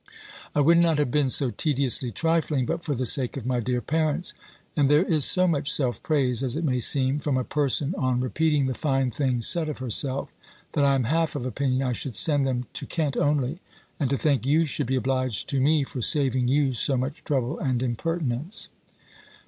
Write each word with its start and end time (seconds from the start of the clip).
I 0.55 0.61
would 0.61 0.79
not 0.79 0.97
have 0.97 1.11
been 1.11 1.29
so 1.29 1.51
tediously 1.51 2.09
trifling, 2.09 2.65
but 2.65 2.83
for 2.83 2.95
the 2.95 3.05
sake 3.05 3.37
of 3.37 3.45
my 3.45 3.59
dear 3.59 3.81
parents; 3.81 4.33
and 4.75 4.89
there 4.89 5.03
is 5.05 5.25
so 5.25 5.45
much 5.47 5.71
self 5.71 6.01
praise, 6.01 6.41
as 6.41 6.55
it 6.55 6.63
may 6.65 6.79
seem, 6.79 7.19
from 7.19 7.37
a 7.37 7.43
person 7.43 7.93
on 7.95 8.19
repeating 8.19 8.65
the 8.65 8.73
fine 8.73 9.11
things 9.11 9.45
said 9.45 9.69
of 9.69 9.77
herself, 9.77 10.29
that 10.73 10.83
I 10.85 10.95
am 10.95 11.03
half 11.03 11.35
of 11.35 11.45
opinion 11.45 11.83
I 11.83 11.93
should 11.93 12.15
send 12.15 12.47
them 12.47 12.65
to 12.73 12.87
Kent 12.87 13.15
only, 13.15 13.59
and 13.99 14.09
to 14.09 14.17
think 14.17 14.43
you 14.43 14.65
should 14.65 14.87
be 14.87 14.95
obliged 14.95 15.47
to 15.49 15.61
me 15.61 15.83
for 15.83 16.01
saving 16.01 16.47
you 16.47 16.73
so 16.73 16.97
much 16.97 17.23
trouble 17.23 17.59
and 17.59 17.83
impertinence. 17.83 18.69